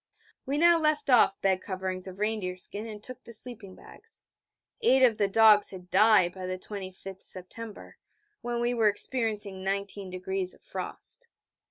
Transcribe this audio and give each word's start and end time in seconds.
We 0.47 0.57
now 0.57 0.79
left 0.79 1.11
off 1.11 1.39
bed 1.41 1.61
coverings 1.61 2.07
of 2.07 2.17
reindeer 2.17 2.57
skin 2.57 2.87
and 2.87 3.03
took 3.03 3.23
to 3.23 3.31
sleeping 3.31 3.75
bags. 3.75 4.21
Eight 4.81 5.03
of 5.03 5.19
the 5.19 5.27
dogs 5.27 5.69
had 5.69 5.91
died 5.91 6.33
by 6.33 6.47
the 6.47 6.57
25th 6.57 7.21
September, 7.21 7.97
when 8.41 8.59
we 8.61 8.73
were 8.73 8.87
experiencing 8.89 9.63
19° 9.63 10.55
of 10.55 10.63
frost. 10.63 11.27